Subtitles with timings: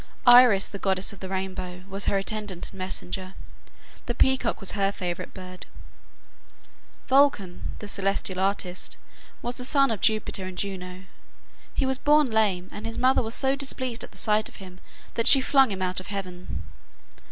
[0.25, 3.35] Iris, the goddess of the rainbow, was her attendant and messenger.
[4.07, 5.67] The peacock was her favorite bird.
[7.07, 8.97] Vulcan (Hephaestos), the celestial artist,
[9.43, 11.03] was the son of Jupiter and Juno.
[11.75, 14.79] He was born lame, and his mother was so displeased at the sight of him
[15.13, 16.63] that she flung him out of heaven.